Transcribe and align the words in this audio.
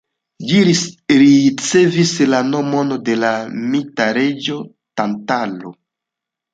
Ĝi 0.51 0.61
ricevis 1.17 2.15
la 2.33 2.41
nomon 2.49 2.97
de 3.11 3.21
la 3.27 3.35
mita 3.69 4.11
reĝo 4.21 4.61
Tantalo. 5.03 5.81